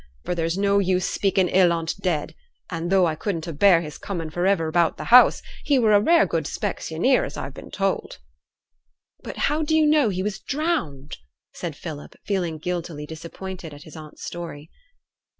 For 0.25 0.33
there's 0.33 0.57
no 0.57 0.79
use 0.79 1.05
speaking 1.07 1.47
ill 1.49 1.71
on 1.71 1.85
t' 1.85 1.93
dead; 2.01 2.33
an' 2.71 2.87
though 2.89 3.05
I 3.05 3.13
couldn't 3.13 3.45
abear 3.45 3.81
his 3.81 3.99
coming 3.99 4.31
for 4.31 4.47
iver 4.47 4.67
about 4.67 4.97
t' 4.97 5.03
house, 5.03 5.43
he 5.63 5.77
were 5.77 5.93
a 5.93 6.01
rare 6.01 6.25
good 6.25 6.45
specksioneer, 6.45 7.23
as 7.23 7.37
I've 7.37 7.53
been 7.53 7.69
told.' 7.69 8.17
'But 9.21 9.37
how 9.37 9.61
do 9.61 9.75
you 9.75 9.85
know 9.85 10.09
he 10.09 10.23
was 10.23 10.39
drowned?' 10.39 11.19
said 11.53 11.75
Philip, 11.75 12.15
feeling 12.25 12.57
guiltily 12.57 13.05
disappointed 13.05 13.75
at 13.75 13.83
his 13.83 13.95
aunt's 13.95 14.25
story. 14.25 14.71